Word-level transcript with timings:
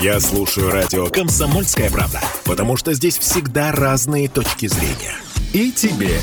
Я 0.00 0.18
слушаю 0.18 0.70
радио 0.70 1.08
«Комсомольская 1.08 1.90
правда», 1.90 2.22
потому 2.46 2.78
что 2.78 2.94
здесь 2.94 3.18
всегда 3.18 3.70
разные 3.70 4.30
точки 4.30 4.66
зрения. 4.66 5.14
И 5.52 5.70
тебе 5.70 6.18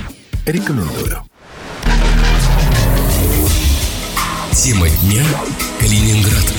рекомендую. 0.48 1.24
Тема 4.52 4.88
дня 4.90 5.24
Калининград. 5.80 6.54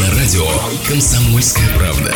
На 0.00 0.10
радио 0.18 0.46
«Комсомольская 0.88 1.68
правда». 1.76 2.14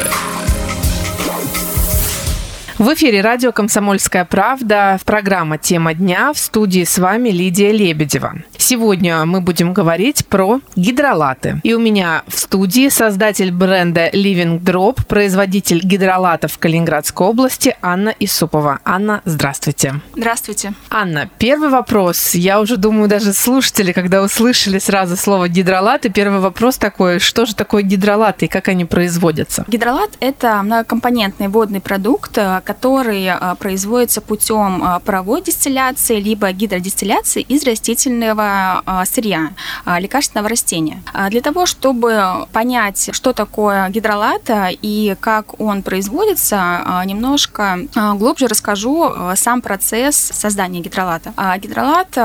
В 2.78 2.94
эфире 2.94 3.20
радио 3.20 3.52
«Комсомольская 3.52 4.24
правда». 4.24 4.98
Программа 5.04 5.58
«Тема 5.58 5.92
дня». 5.92 6.32
В 6.32 6.38
студии 6.38 6.84
с 6.84 6.96
вами 6.96 7.28
Лидия 7.28 7.70
Лебедева. 7.70 8.36
Сегодня 8.60 9.24
мы 9.24 9.40
будем 9.40 9.72
говорить 9.72 10.26
про 10.26 10.60
гидролаты. 10.76 11.60
И 11.62 11.72
у 11.72 11.80
меня 11.80 12.22
в 12.28 12.38
студии 12.38 12.90
создатель 12.90 13.50
бренда 13.50 14.08
Living 14.10 14.60
Drop, 14.60 15.06
производитель 15.06 15.80
гидролатов 15.82 16.52
в 16.52 16.58
Калининградской 16.58 17.26
области 17.26 17.74
Анна 17.80 18.14
Исупова. 18.20 18.80
Анна, 18.84 19.22
здравствуйте. 19.24 20.02
Здравствуйте. 20.14 20.74
Анна, 20.90 21.30
первый 21.38 21.70
вопрос. 21.70 22.34
Я 22.34 22.60
уже 22.60 22.76
думаю, 22.76 23.08
даже 23.08 23.32
слушатели, 23.32 23.92
когда 23.92 24.22
услышали 24.22 24.78
сразу 24.78 25.16
слово 25.16 25.48
гидролаты, 25.48 26.10
первый 26.10 26.40
вопрос 26.40 26.76
такой, 26.76 27.18
что 27.18 27.46
же 27.46 27.54
такое 27.54 27.82
гидролаты 27.82 28.44
и 28.44 28.48
как 28.48 28.68
они 28.68 28.84
производятся? 28.84 29.64
Гидролат– 29.68 30.10
это 30.20 30.62
многокомпонентный 30.62 31.48
водный 31.48 31.80
продукт, 31.80 32.38
который 32.64 33.26
а, 33.30 33.54
производится 33.54 34.20
путем 34.20 34.84
а, 34.84 34.98
паровой 35.00 35.40
дистилляции 35.40 36.20
либо 36.20 36.52
гидродистилляции 36.52 37.40
из 37.40 37.64
растительного 37.64 38.49
а, 38.50 39.04
сырья, 39.04 39.52
лекарственного 39.86 40.48
растения. 40.48 41.02
Для 41.30 41.40
того, 41.40 41.66
чтобы 41.66 42.46
понять, 42.52 43.10
что 43.12 43.32
такое 43.32 43.88
гидролат 43.88 44.42
и 44.82 45.16
как 45.20 45.60
он 45.60 45.82
производится, 45.82 47.02
немножко 47.04 47.80
глубже 48.14 48.46
расскажу 48.46 49.12
сам 49.36 49.60
процесс 49.62 50.16
создания 50.16 50.80
гидролата. 50.80 51.32
Гидролат 51.58 52.16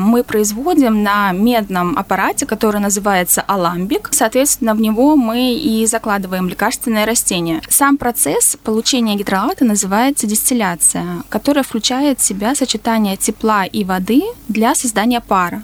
мы 0.00 0.24
производим 0.24 1.02
на 1.02 1.32
медном 1.32 1.96
аппарате, 1.98 2.46
который 2.46 2.80
называется 2.80 3.42
аламбик. 3.46 4.08
Соответственно, 4.12 4.74
в 4.74 4.80
него 4.80 5.16
мы 5.16 5.54
и 5.54 5.86
закладываем 5.86 6.48
лекарственное 6.48 7.06
растение. 7.06 7.60
Сам 7.68 7.96
процесс 7.96 8.56
получения 8.62 9.16
гидролата 9.16 9.64
называется 9.64 10.26
дистилляция, 10.26 11.22
которая 11.28 11.64
включает 11.64 12.20
в 12.20 12.24
себя 12.24 12.54
сочетание 12.54 13.16
тепла 13.16 13.64
и 13.64 13.84
воды 13.84 14.22
для 14.48 14.74
создания 14.74 15.20
пара. 15.32 15.62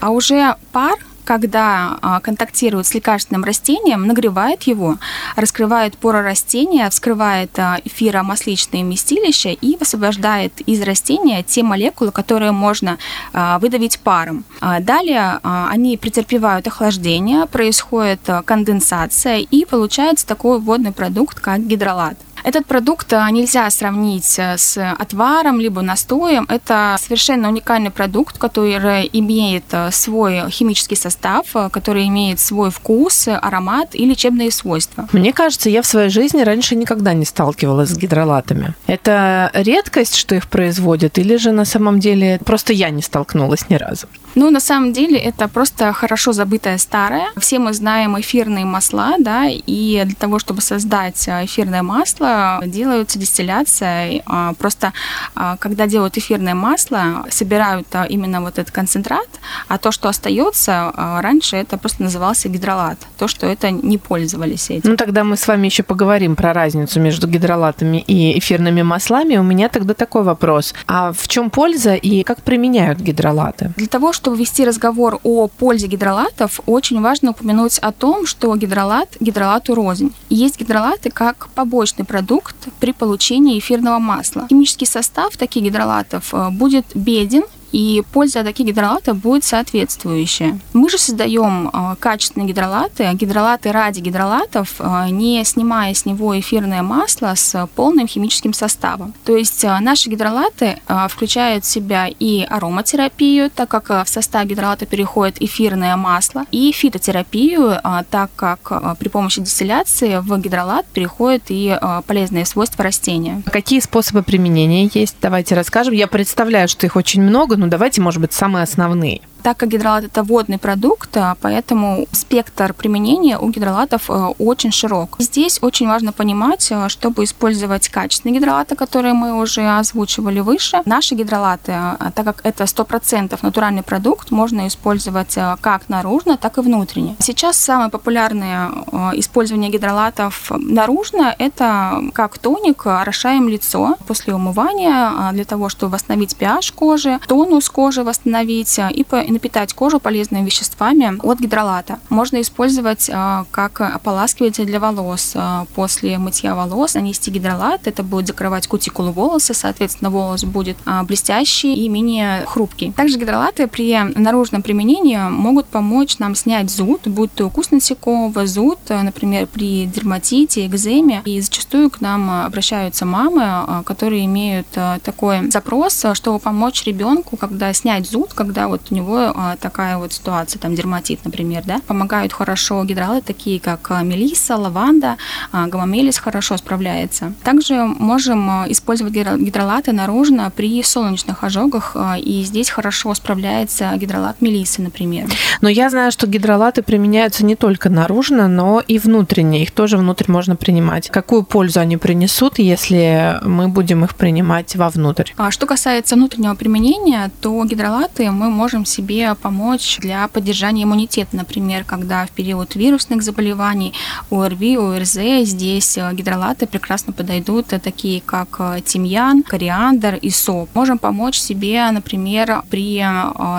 А 0.00 0.10
уже 0.10 0.56
пар 0.72 0.98
когда 1.24 1.98
а, 2.02 2.20
контактирует 2.20 2.86
с 2.86 2.92
лекарственным 2.92 3.44
растением, 3.44 4.06
нагревает 4.06 4.64
его, 4.64 4.98
раскрывает 5.36 5.96
поры 5.96 6.20
растения, 6.20 6.90
вскрывает 6.90 7.58
а, 7.58 7.78
эфиромасличные 7.82 8.84
вместилища 8.84 9.48
и 9.48 9.78
высвобождает 9.78 10.60
из 10.66 10.82
растения 10.82 11.42
те 11.42 11.62
молекулы, 11.62 12.10
которые 12.10 12.52
можно 12.52 12.98
а, 13.32 13.58
выдавить 13.58 14.00
паром. 14.00 14.44
Далее 14.80 15.40
они 15.42 15.96
претерпевают 15.96 16.66
охлаждение, 16.66 17.46
происходит 17.46 18.20
конденсация 18.44 19.38
и 19.38 19.64
получается 19.64 20.26
такой 20.26 20.58
водный 20.58 20.92
продукт, 20.92 21.40
как 21.40 21.66
гидролат. 21.66 22.18
Этот 22.44 22.66
продукт 22.66 23.10
а, 23.14 23.30
нельзя 23.30 23.70
сравнить 23.70 24.38
э, 24.38 24.58
с 24.58 24.76
отваром 24.98 25.60
либо 25.60 25.80
настоем. 25.80 26.44
Это 26.50 26.96
совершенно 27.00 27.48
уникальный 27.48 27.90
продукт, 27.90 28.36
который 28.36 29.08
имеет 29.14 29.64
э, 29.72 29.90
свой 29.90 30.50
химический 30.50 30.96
состав, 30.96 31.46
э, 31.54 31.70
который 31.70 32.06
имеет 32.06 32.38
свой 32.38 32.70
вкус, 32.70 33.28
аромат 33.28 33.94
и 33.94 34.04
лечебные 34.04 34.50
свойства. 34.50 35.08
Мне 35.12 35.32
кажется, 35.32 35.70
я 35.70 35.80
в 35.80 35.86
своей 35.86 36.10
жизни 36.10 36.42
раньше 36.42 36.76
никогда 36.76 37.14
не 37.14 37.24
сталкивалась 37.24 37.88
с 37.88 37.96
гидролатами. 37.96 38.74
Это 38.86 39.50
редкость, 39.54 40.14
что 40.14 40.34
их 40.34 40.48
производят, 40.48 41.16
или 41.16 41.36
же 41.36 41.50
на 41.50 41.64
самом 41.64 41.98
деле 41.98 42.38
просто 42.44 42.74
я 42.74 42.90
не 42.90 43.00
столкнулась 43.00 43.70
ни 43.70 43.76
разу? 43.76 44.06
Ну, 44.34 44.50
на 44.50 44.60
самом 44.60 44.92
деле, 44.92 45.18
это 45.18 45.48
просто 45.48 45.92
хорошо 45.92 46.32
забытое 46.32 46.78
старое. 46.78 47.28
Все 47.36 47.58
мы 47.58 47.72
знаем 47.72 48.18
эфирные 48.18 48.64
масла, 48.64 49.14
да, 49.18 49.46
и 49.48 50.02
для 50.04 50.14
того, 50.14 50.38
чтобы 50.38 50.60
создать 50.60 51.28
эфирное 51.28 51.82
масло, 51.82 52.60
делаются 52.66 53.18
дистилляция. 53.18 54.22
А, 54.26 54.52
просто 54.54 54.92
а, 55.34 55.56
когда 55.58 55.86
делают 55.86 56.16
эфирное 56.18 56.54
масло, 56.54 57.24
собирают 57.30 57.86
а, 57.92 58.04
именно 58.04 58.40
вот 58.40 58.58
этот 58.58 58.72
концентрат, 58.72 59.28
а 59.68 59.78
то, 59.78 59.92
что 59.92 60.08
остается, 60.08 60.92
раньше 60.96 61.56
это 61.56 61.78
просто 61.78 62.02
назывался 62.02 62.48
гидролат. 62.48 62.98
То, 63.18 63.28
что 63.28 63.46
это 63.46 63.70
не 63.70 63.98
пользовались 63.98 64.70
этим. 64.70 64.90
Ну, 64.90 64.96
тогда 64.96 65.24
мы 65.24 65.36
с 65.36 65.46
вами 65.46 65.66
еще 65.66 65.82
поговорим 65.82 66.36
про 66.36 66.52
разницу 66.52 67.00
между 67.00 67.28
гидролатами 67.28 67.98
и 67.98 68.38
эфирными 68.38 68.82
маслами. 68.82 69.36
У 69.36 69.42
меня 69.42 69.68
тогда 69.68 69.94
такой 69.94 70.22
вопрос. 70.22 70.74
А 70.86 71.12
в 71.12 71.28
чем 71.28 71.50
польза 71.50 71.94
и 71.94 72.22
как 72.22 72.42
применяют 72.42 72.98
гидролаты? 72.98 73.72
Для 73.76 73.86
того, 73.86 74.12
чтобы 74.12 74.23
вести 74.32 74.64
разговор 74.64 75.20
о 75.22 75.48
пользе 75.48 75.86
гидролатов, 75.86 76.60
очень 76.66 77.02
важно 77.02 77.32
упомянуть 77.32 77.78
о 77.78 77.92
том, 77.92 78.26
что 78.26 78.56
гидролат 78.56 79.16
гидролату 79.20 79.74
рознь. 79.74 80.14
Есть 80.30 80.58
гидролаты 80.58 81.10
как 81.10 81.48
побочный 81.54 82.04
продукт 82.06 82.14
продукт 82.24 82.56
при 82.80 82.92
получении 82.92 83.58
эфирного 83.58 83.98
масла. 83.98 84.46
Химический 84.48 84.86
состав 84.86 85.36
таких 85.36 85.62
гидролатов 85.64 86.32
э, 86.32 86.50
будет 86.50 86.86
беден 86.94 87.42
и 87.74 88.04
польза 88.12 88.40
от 88.40 88.46
таких 88.46 88.66
гидролатов 88.66 89.16
будет 89.16 89.42
соответствующая. 89.42 90.60
Мы 90.72 90.88
же 90.88 90.96
создаем 90.96 91.70
э, 91.72 91.96
качественные 91.98 92.46
гидролаты, 92.46 93.10
гидролаты 93.14 93.72
ради 93.72 93.98
гидролатов, 93.98 94.76
э, 94.78 95.08
не 95.10 95.42
снимая 95.44 95.92
с 95.92 96.06
него 96.06 96.38
эфирное 96.38 96.82
масло 96.84 97.34
с 97.34 97.68
полным 97.74 98.06
химическим 98.06 98.52
составом. 98.52 99.12
То 99.24 99.36
есть 99.36 99.64
наши 99.64 100.08
гидролаты 100.08 100.78
включают 101.08 101.64
в 101.64 101.68
себя 101.68 102.06
и 102.06 102.46
ароматерапию, 102.48 103.50
так 103.50 103.68
как 103.68 104.06
в 104.06 104.08
состав 104.08 104.44
гидролата 104.46 104.86
переходит 104.86 105.42
эфирное 105.42 105.96
масло, 105.96 106.44
и 106.52 106.70
фитотерапию, 106.70 107.80
так 108.10 108.30
как 108.36 108.96
при 108.98 109.08
помощи 109.08 109.40
дистилляции 109.40 110.18
в 110.20 110.38
гидролат 110.38 110.86
переходят 110.86 111.42
и 111.48 111.76
полезные 112.06 112.46
свойства 112.46 112.84
растения. 112.84 113.42
Какие 113.46 113.80
способы 113.80 114.22
применения 114.22 114.88
есть? 114.92 115.16
Давайте 115.20 115.56
расскажем. 115.56 115.94
Я 115.94 116.06
представляю, 116.06 116.68
что 116.68 116.86
их 116.86 116.94
очень 116.94 117.22
много, 117.22 117.56
ну 117.64 117.70
давайте, 117.70 118.02
может 118.02 118.20
быть, 118.20 118.34
самые 118.34 118.62
основные. 118.62 119.22
Так 119.44 119.58
как 119.58 119.68
гидролат 119.68 120.04
это 120.04 120.22
водный 120.22 120.56
продукт, 120.56 121.14
а, 121.18 121.36
поэтому 121.38 122.06
спектр 122.12 122.72
применения 122.72 123.38
у 123.38 123.50
гидролатов 123.50 124.08
э, 124.08 124.14
очень 124.38 124.72
широк. 124.72 125.16
Здесь 125.18 125.58
очень 125.60 125.86
важно 125.86 126.12
понимать, 126.12 126.66
э, 126.70 126.88
чтобы 126.88 127.24
использовать 127.24 127.90
качественные 127.90 128.38
гидролаты, 128.38 128.74
которые 128.74 129.12
мы 129.12 129.38
уже 129.38 129.60
озвучивали 129.78 130.40
выше. 130.40 130.80
Наши 130.86 131.14
гидролаты, 131.14 131.72
а, 131.72 132.10
так 132.14 132.24
как 132.24 132.40
это 132.42 132.64
100% 132.64 133.38
натуральный 133.42 133.82
продукт, 133.82 134.30
можно 134.30 134.66
использовать 134.66 135.36
э, 135.36 135.56
как 135.60 135.90
наружно, 135.90 136.38
так 136.38 136.56
и 136.56 136.62
внутренне. 136.62 137.14
Сейчас 137.18 137.58
самое 137.58 137.90
популярное 137.90 138.70
использование 139.12 139.70
гидролатов 139.70 140.50
наружно– 140.56 141.34
это 141.38 142.02
как 142.14 142.38
тоник, 142.38 142.86
орошаем 142.86 143.50
лицо 143.50 143.96
после 144.06 144.34
умывания 144.34 145.32
для 145.32 145.44
того, 145.44 145.68
чтобы 145.68 145.92
восстановить 145.92 146.34
pH 146.40 146.72
кожи, 146.74 147.20
тонус 147.26 147.68
кожи 147.68 148.02
восстановить 148.02 148.80
и 148.90 149.04
напитать 149.34 149.74
кожу 149.74 150.00
полезными 150.00 150.46
веществами 150.46 151.18
от 151.22 151.38
гидролата. 151.40 151.98
Можно 152.08 152.40
использовать 152.40 153.10
а, 153.12 153.44
как 153.50 153.80
ополаскиватель 153.80 154.64
для 154.64 154.80
волос. 154.80 155.32
А, 155.34 155.66
после 155.74 156.16
мытья 156.18 156.54
волос 156.54 156.94
нанести 156.94 157.30
гидролат, 157.30 157.86
это 157.86 158.02
будет 158.02 158.28
закрывать 158.28 158.66
кутикулу 158.66 159.12
волоса, 159.12 159.54
соответственно, 159.54 160.10
волос 160.10 160.44
будет 160.44 160.76
а, 160.86 161.02
блестящий 161.02 161.74
и 161.74 161.88
менее 161.88 162.44
хрупкий. 162.46 162.92
Также 162.92 163.18
гидролаты 163.18 163.66
при 163.66 163.94
наружном 164.14 164.62
применении 164.62 165.18
могут 165.28 165.66
помочь 165.66 166.18
нам 166.18 166.34
снять 166.34 166.70
зуд, 166.70 167.02
будь 167.06 167.32
то 167.34 167.46
укус 167.46 167.70
насекомого, 167.70 168.46
зуд, 168.46 168.78
например, 168.88 169.46
при 169.46 169.86
дерматите, 169.86 170.66
экземе. 170.66 171.22
И 171.24 171.40
зачастую 171.40 171.90
к 171.90 172.00
нам 172.00 172.44
обращаются 172.46 173.04
мамы, 173.04 173.82
которые 173.84 174.24
имеют 174.26 174.66
такой 175.02 175.50
запрос, 175.50 176.04
чтобы 176.14 176.38
помочь 176.38 176.84
ребенку, 176.84 177.36
когда 177.36 177.72
снять 177.72 178.08
зуд, 178.08 178.32
когда 178.34 178.68
вот 178.68 178.82
у 178.90 178.94
него 178.94 179.23
а, 179.34 179.56
такая 179.56 179.98
вот 179.98 180.12
ситуация, 180.12 180.58
там 180.58 180.74
дерматит, 180.74 181.20
например, 181.24 181.62
да, 181.64 181.80
помогают 181.86 182.32
хорошо 182.32 182.84
гидралы, 182.84 183.20
такие 183.20 183.60
как 183.60 183.90
а, 183.90 184.02
мелисса, 184.02 184.56
лаванда, 184.56 185.16
а, 185.52 185.66
гамамелис 185.66 186.18
хорошо 186.18 186.56
справляется. 186.56 187.32
Также 187.42 187.84
можем 187.84 188.48
использовать 188.70 189.12
гидролаты 189.12 189.92
наружно 189.92 190.50
при 190.54 190.82
солнечных 190.82 191.44
ожогах, 191.44 191.96
и 192.18 192.42
здесь 192.44 192.70
хорошо 192.70 193.14
справляется 193.14 193.92
гидролат 193.96 194.40
мелиссы, 194.40 194.82
например. 194.82 195.28
Но 195.60 195.68
я 195.68 195.90
знаю, 195.90 196.12
что 196.12 196.26
гидролаты 196.26 196.82
применяются 196.82 197.44
не 197.44 197.56
только 197.56 197.88
наружно, 197.90 198.48
но 198.48 198.80
и 198.86 198.98
внутренне. 198.98 199.62
Их 199.62 199.70
тоже 199.70 199.96
внутрь 199.96 200.30
можно 200.30 200.56
принимать. 200.56 201.10
Какую 201.10 201.44
пользу 201.44 201.80
они 201.80 201.96
принесут, 201.96 202.58
если 202.58 203.38
мы 203.42 203.68
будем 203.68 204.04
их 204.04 204.14
принимать 204.16 204.74
вовнутрь? 204.76 205.32
Что 205.50 205.66
касается 205.66 206.16
внутреннего 206.16 206.54
применения, 206.54 207.30
то 207.40 207.64
гидролаты 207.64 208.30
мы 208.30 208.50
можем 208.50 208.84
себе 208.84 209.13
себе 209.14 209.34
помочь 209.34 209.98
для 210.00 210.26
поддержания 210.28 210.84
иммунитета. 210.84 211.36
Например, 211.36 211.84
когда 211.84 212.26
в 212.26 212.30
период 212.30 212.74
вирусных 212.74 213.22
заболеваний, 213.22 213.92
ОРВИ, 214.30 214.76
ОРЗ, 214.76 215.46
здесь 215.48 215.96
э, 215.98 216.12
гидролаты 216.12 216.66
прекрасно 216.66 217.12
подойдут, 217.12 217.72
э, 217.72 217.78
такие 217.78 218.20
как 218.20 218.56
э, 218.58 218.80
тимьян, 218.84 219.42
кориандр 219.42 220.14
и 220.16 220.30
соп. 220.30 220.68
Можем 220.74 220.98
помочь 220.98 221.38
себе, 221.38 221.88
например, 221.90 222.62
при 222.70 223.04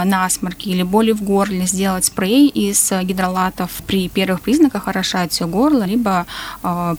насморке 0.05 0.71
или 0.71 0.83
боли 0.83 1.11
в 1.11 1.23
горле 1.23 1.65
сделать 1.65 2.05
спрей 2.05 2.47
из 2.47 2.91
гидролатов 3.03 3.71
при 3.87 4.09
первых 4.09 4.41
признаках 4.41 4.87
орошать 4.87 5.31
все 5.31 5.47
горло, 5.47 5.83
либо 5.83 6.25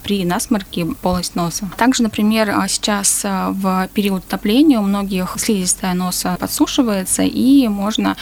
при 0.03 0.25
насморке 0.25 0.85
полость 1.01 1.35
носа. 1.35 1.69
Также, 1.77 2.03
например, 2.03 2.53
сейчас 2.67 3.23
в 3.23 3.89
период 3.93 4.23
отопления 4.27 4.79
у 4.79 4.83
многих 4.83 5.35
слизистая 5.37 5.93
носа 5.93 6.37
подсушивается, 6.39 7.23
и 7.23 7.67
можно 7.67 8.15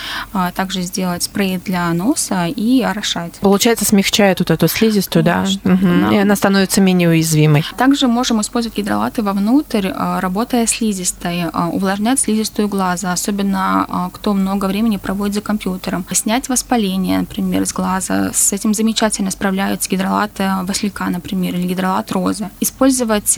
также 0.56 0.82
сделать 0.82 1.24
спрей 1.24 1.58
для 1.58 1.92
носа 1.94 2.46
и 2.48 2.82
орошать. 2.82 3.34
Получается, 3.42 3.86
смягчает 3.86 4.40
вот 4.40 4.52
эту 4.52 4.68
слизистую, 4.68 5.24
Конечно, 5.24 5.62
да? 5.64 5.74
Угу. 5.74 6.14
И 6.14 6.18
она 6.18 6.36
становится 6.36 6.82
менее 6.82 7.10
уязвимой. 7.10 7.64
Также 7.78 8.08
можем 8.08 8.42
использовать 8.42 8.78
гидролаты 8.78 9.22
вовнутрь, 9.22 9.90
а, 9.94 10.20
работая 10.20 10.68
слизистой, 10.68 11.46
а, 11.52 11.70
увлажнять 11.70 12.20
слизистую 12.20 12.68
глаза, 12.68 13.12
особенно 13.12 13.86
а, 13.88 14.10
кто 14.10 14.34
много 14.34 14.66
времени 14.66 14.98
проводит 14.98 15.36
за 15.36 15.42
компьютером. 15.42 16.06
Снять 16.12 16.50
воспаление, 16.50 17.20
например, 17.20 17.66
с 17.66 17.74
глаза. 17.74 18.32
С 18.34 18.54
этим 18.54 18.74
замечательно 18.74 19.32
справляются 19.32 19.90
гидролаты 19.90 20.50
василька, 20.64 21.06
например, 21.06 21.56
или 21.56 21.68
гидролат 21.68 22.12
розы. 22.12 22.50
Использовать 22.62 23.38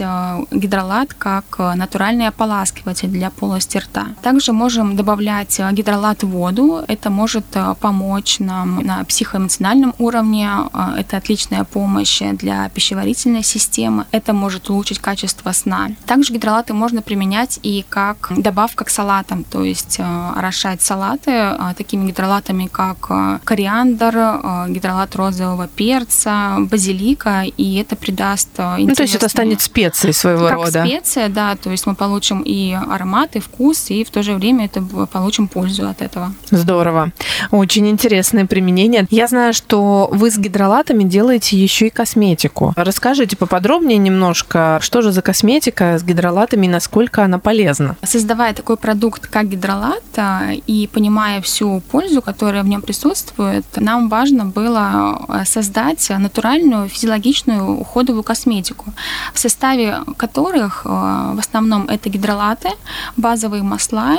гидролат 0.50 1.14
как 1.14 1.58
натуральный 1.58 2.28
ополаскиватель 2.28 3.08
для 3.08 3.30
полости 3.30 3.78
рта. 3.78 4.08
Также 4.22 4.52
можем 4.52 4.96
добавлять 4.96 5.60
гидролат 5.72 6.22
в 6.22 6.28
воду. 6.28 6.67
Это 6.88 7.10
может 7.10 7.44
помочь 7.80 8.38
нам 8.38 8.80
на 8.84 9.04
психоэмоциональном 9.04 9.94
уровне. 9.98 10.50
Это 10.96 11.16
отличная 11.16 11.64
помощь 11.64 12.20
для 12.20 12.68
пищеварительной 12.68 13.42
системы. 13.42 14.06
Это 14.10 14.32
может 14.32 14.70
улучшить 14.70 14.98
качество 14.98 15.52
сна. 15.52 15.88
Также 16.06 16.32
гидролаты 16.32 16.74
можно 16.74 17.02
применять 17.02 17.58
и 17.62 17.84
как 17.88 18.32
добавка 18.36 18.84
к 18.84 18.90
салатам, 18.90 19.44
то 19.44 19.64
есть 19.64 19.96
э, 19.98 20.30
орошать 20.36 20.82
салаты 20.82 21.30
э, 21.30 21.74
такими 21.76 22.06
гидролатами, 22.08 22.66
как 22.66 23.06
э, 23.10 23.38
кориандр, 23.44 24.68
гидролат 24.68 25.14
розового 25.16 25.68
перца, 25.68 26.56
базилика, 26.58 27.44
и 27.44 27.76
это 27.76 27.96
придаст 27.96 28.48
Ну, 28.58 28.94
то 28.94 29.02
есть 29.02 29.14
это 29.14 29.28
станет 29.28 29.60
специей 29.60 30.12
своего 30.12 30.48
как 30.48 30.56
рода. 30.56 30.84
специя, 30.84 31.28
да, 31.28 31.56
то 31.56 31.70
есть 31.70 31.86
мы 31.86 31.94
получим 31.94 32.42
и 32.42 32.72
аромат, 32.72 33.36
и 33.36 33.40
вкус, 33.40 33.90
и 33.90 34.04
в 34.04 34.10
то 34.10 34.22
же 34.22 34.34
время 34.34 34.66
это 34.66 34.82
получим 35.06 35.48
пользу 35.48 35.88
от 35.88 36.02
этого. 36.02 36.32
Здорово. 36.58 37.12
Очень 37.50 37.88
интересное 37.88 38.44
применение. 38.44 39.06
Я 39.10 39.26
знаю, 39.28 39.54
что 39.54 40.08
вы 40.10 40.30
с 40.30 40.38
гидролатами 40.38 41.04
делаете 41.04 41.56
еще 41.56 41.86
и 41.86 41.90
косметику. 41.90 42.72
Расскажите 42.76 43.36
поподробнее 43.36 43.98
немножко, 43.98 44.78
что 44.82 45.02
же 45.02 45.12
за 45.12 45.22
косметика 45.22 45.98
с 45.98 46.02
гидролатами 46.02 46.66
и 46.66 46.68
насколько 46.68 47.24
она 47.24 47.38
полезна? 47.38 47.96
Создавая 48.02 48.54
такой 48.54 48.76
продукт, 48.76 49.26
как 49.26 49.48
гидролат, 49.48 50.02
а, 50.16 50.50
и 50.66 50.88
понимая 50.88 51.40
всю 51.40 51.80
пользу, 51.92 52.22
которая 52.22 52.62
в 52.62 52.68
нем 52.68 52.82
присутствует, 52.82 53.64
нам 53.76 54.08
важно 54.08 54.46
было 54.46 55.24
а, 55.28 55.44
создать 55.44 56.10
натуральную 56.10 56.88
физиологичную 56.88 57.78
уходовую 57.78 58.22
косметику, 58.22 58.92
в 59.32 59.38
составе 59.38 59.98
которых 60.16 60.82
а, 60.84 61.34
в 61.34 61.38
основном 61.38 61.88
это 61.88 62.08
гидролаты, 62.08 62.70
базовые 63.16 63.62
масла 63.62 64.18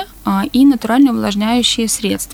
и 0.52 0.64
натуральные 0.64 1.12
увлажняющие 1.12 1.88
средства. 1.88 2.29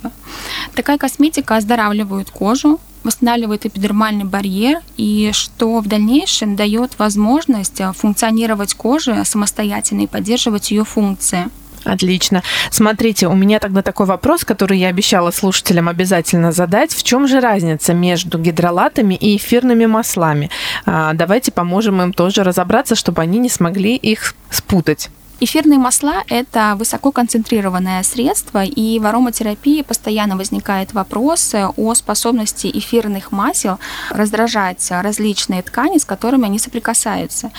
Такая 0.74 0.98
косметика 0.98 1.56
оздоравливает 1.56 2.30
кожу, 2.30 2.80
восстанавливает 3.02 3.66
эпидермальный 3.66 4.24
барьер 4.24 4.80
и 4.96 5.30
что 5.32 5.78
в 5.80 5.86
дальнейшем 5.86 6.56
дает 6.56 6.98
возможность 6.98 7.80
э, 7.80 7.92
функционировать 7.92 8.74
коже 8.74 9.24
самостоятельно 9.24 10.02
и 10.02 10.06
поддерживать 10.06 10.70
ее 10.70 10.84
функции. 10.84 11.48
Отлично. 11.86 12.42
Смотрите, 12.70 13.28
у 13.28 13.34
меня 13.34 13.60
тогда 13.60 13.80
такой 13.80 14.06
вопрос, 14.06 14.44
который 14.44 14.78
я 14.78 14.88
обещала 14.88 15.30
слушателям 15.30 15.88
обязательно 15.88 16.50
задать. 16.50 16.92
В 16.92 17.02
чем 17.04 17.28
же 17.28 17.40
разница 17.40 17.94
между 17.94 18.38
гидролатами 18.38 19.14
и 19.14 19.36
эфирными 19.36 19.86
маслами? 19.86 20.50
А, 20.84 21.12
давайте 21.14 21.52
поможем 21.52 22.02
им 22.02 22.12
тоже 22.12 22.42
разобраться, 22.42 22.96
чтобы 22.96 23.22
они 23.22 23.38
не 23.38 23.48
смогли 23.48 23.94
их 23.94 24.34
спутать. 24.50 25.10
Эфирные 25.38 25.78
масла– 25.78 26.24
это 26.28 26.76
высококонцентрированное 26.78 28.02
средство, 28.04 28.64
и 28.64 28.98
в 28.98 29.04
ароматерапии 29.04 29.82
постоянно 29.82 30.34
возникает 30.34 30.94
вопрос 30.94 31.54
о 31.54 31.94
способности 31.94 32.70
эфирных 32.72 33.32
масел 33.32 33.78
раздражать 34.08 34.86
различные 34.90 35.62
ткани, 35.62 35.98
с 35.98 36.06
которыми 36.06 36.46
они 36.46 36.58
соприкасаются. 36.58 37.50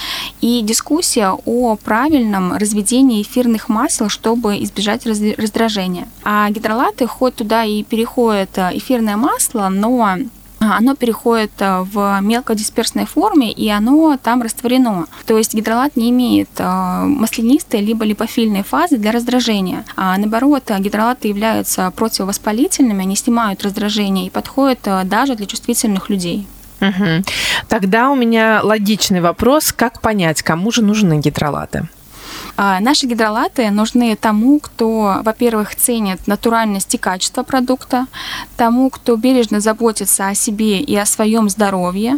И 0.42 0.62
дискуссия 0.64 1.38
о 1.46 1.76
правильном 1.76 2.54
разведении 2.54 3.22
эфирных 3.22 3.70
масел, 3.70 4.10
чтобы 4.10 4.58
избежать 4.64 5.06
раздражения. 5.06 6.08
А 6.24 6.50
гидролаты, 6.50 7.06
хоть 7.06 7.36
туда 7.36 7.64
и 7.64 7.84
переходит 7.84 8.58
эфирное 8.58 9.18
масло, 9.18 9.70
но 9.70 10.18
оно 10.75 10.96
переходит 10.96 11.52
э, 11.60 11.81
в 11.81 12.19
мелкодисперсной 12.22 13.06
форме, 13.06 13.52
и 13.52 13.69
оно 13.69 14.18
там 14.22 14.42
растворено. 14.42 15.08
То 15.25 15.38
есть 15.38 15.54
гидролат 15.54 15.96
не 15.96 16.10
имеет 16.10 16.50
э, 16.58 17.04
маслянистой 17.06 17.81
либо 17.81 18.06
липофильной 18.06 18.64
фазы 18.64 18.98
для 18.98 19.12
раздражения. 19.12 19.86
А 19.96 20.18
наоборот, 20.18 20.64
гидролаты 20.80 21.28
являются 21.28 21.92
противовоспалительными, 21.92 23.02
они 23.02 23.16
снимают 23.16 23.64
раздражение 23.64 24.28
и 24.28 24.30
подходят 24.30 24.80
э, 24.86 25.04
даже 25.06 25.36
для 25.36 25.46
чувствительных 25.46 26.10
людей. 26.10 26.48
Угу. 26.81 27.24
Тогда 27.68 28.10
у 28.12 28.16
меня 28.16 28.62
логичный 28.64 29.22
вопрос, 29.22 29.72
как 29.72 30.02
понять, 30.02 30.42
кому 30.42 30.72
же 30.72 30.84
нужны 30.84 31.19
гидролаты? 31.19 31.88
А, 32.59 32.80
наши 32.80 33.06
гидролаты 33.06 33.69
нужны 33.69 34.15
тому, 34.15 34.59
кто, 34.59 35.21
во-первых, 35.24 35.75
ценит 35.75 36.25
натуральность 36.25 36.94
и 36.95 36.98
качество 36.98 37.44
продукта, 37.44 38.07
тому, 38.57 38.89
кто 38.89 39.15
бережно 39.15 39.59
заботится 39.59 40.27
о 40.27 40.33
себе 40.33 40.81
и 40.81 40.95
о 40.95 41.06
своем 41.06 41.50
здоровье, 41.50 42.18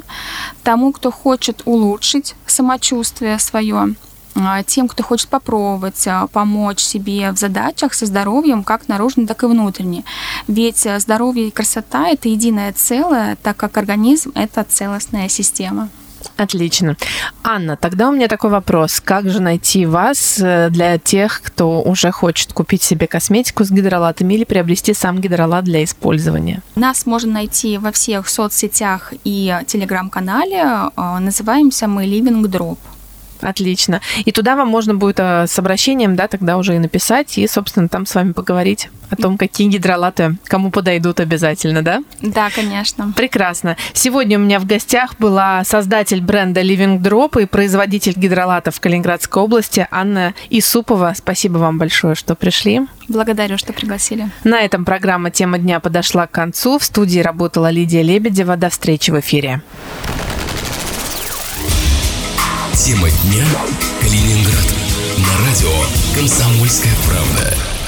тому, 0.63 0.93
кто 0.93 1.11
хочет 1.11 1.61
улучшить 1.65 2.35
самочувствие 2.47 3.37
свое, 3.37 3.95
а, 4.35 4.63
тем, 4.63 4.87
кто 4.87 5.03
хочет 5.03 5.27
попробовать 5.27 6.07
а, 6.07 6.27
помочь 6.27 6.79
себе 6.79 7.33
в 7.33 7.37
задачах 7.37 7.93
со 7.93 8.05
здоровьем, 8.05 8.63
как 8.63 8.87
наружно, 8.87 9.27
так 9.27 9.43
и 9.43 9.47
внутренне. 9.47 10.05
Ведь 10.47 10.87
здоровье 10.99 11.49
и 11.49 11.51
красота– 11.51 12.07
это 12.09 12.29
единое 12.29 12.71
целое, 12.71 13.37
так 13.43 13.57
как 13.57 13.75
организм– 13.75 14.31
это 14.35 14.63
целостная 14.63 15.27
система. 15.27 15.89
Отлично. 16.37 16.95
Анна, 17.43 17.75
тогда 17.75 18.09
у 18.09 18.11
меня 18.11 18.27
такой 18.27 18.49
вопрос. 18.49 18.99
Как 18.99 19.29
же 19.29 19.41
найти 19.41 19.85
вас 19.85 20.39
э, 20.39 20.69
для 20.69 20.97
тех, 20.97 21.41
кто 21.43 21.81
уже 21.81 22.11
хочет 22.11 22.53
купить 22.53 22.83
себе 22.83 23.07
косметику 23.07 23.63
с 23.63 23.71
гидролатами 23.71 24.33
или 24.33 24.43
приобрести 24.43 24.93
сам 24.93 25.19
гидролат 25.19 25.65
для 25.65 25.83
использования? 25.83 26.61
Нас 26.75 27.05
можно 27.05 27.33
найти 27.33 27.77
во 27.77 27.91
всех 27.91 28.29
соцсетях 28.29 29.13
и 29.23 29.53
телеграм-канале. 29.67 30.63
Э, 30.95 31.19
называемся 31.19 31.87
мы 31.87 32.05
Living 32.05 32.43
Drop. 32.43 32.77
Отлично. 33.41 34.01
И 34.25 34.31
туда 34.31 34.55
вам 34.55 34.67
можно 34.67 34.95
будет 34.95 35.19
э, 35.19 35.47
с 35.47 35.57
обращением, 35.59 36.15
да, 36.15 36.27
тогда 36.27 36.57
уже 36.57 36.75
и 36.75 36.79
написать, 36.79 37.37
и, 37.37 37.47
собственно, 37.47 37.87
там 37.87 38.05
с 38.05 38.15
вами 38.15 38.33
поговорить 38.33 38.89
о 39.09 39.15
том, 39.15 39.37
какие 39.37 39.67
гидролаты 39.67 40.37
кому 40.45 40.71
подойдут 40.71 41.19
обязательно, 41.19 41.81
да? 41.81 42.03
Да, 42.21 42.49
конечно. 42.49 43.13
Прекрасно. 43.15 43.75
Сегодня 43.93 44.37
у 44.37 44.41
меня 44.41 44.59
в 44.59 44.65
гостях 44.65 45.15
была 45.17 45.63
создатель 45.63 46.21
бренда 46.21 46.61
Living 46.61 46.99
Drop 46.99 47.41
и 47.41 47.45
производитель 47.45 48.13
гидролатов 48.15 48.75
в 48.75 48.79
Калининградской 48.79 49.41
области 49.41 49.87
Анна 49.91 50.33
Исупова. 50.49 51.13
Спасибо 51.15 51.57
вам 51.57 51.77
большое, 51.77 52.15
что 52.15 52.35
пришли. 52.35 52.81
Благодарю, 53.07 53.57
что 53.57 53.73
пригласили. 53.73 54.29
На 54.43 54.61
этом 54.61 54.85
программа 54.85 55.31
«Тема 55.31 55.57
дня» 55.57 55.79
подошла 55.79 56.27
к 56.27 56.31
концу. 56.31 56.77
В 56.77 56.83
студии 56.83 57.19
работала 57.19 57.69
Лидия 57.69 58.03
Лебедева. 58.03 58.57
До 58.57 58.69
встречи 58.69 59.11
в 59.11 59.19
эфире. 59.19 59.61
Тема 62.79 63.09
дня 63.09 63.45
Калининград 63.99 64.73
на 65.17 65.45
радио 65.45 65.69
«Комсомольская 66.15 66.95
правда». 67.05 67.78